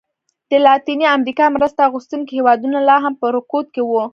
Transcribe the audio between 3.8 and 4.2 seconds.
وو.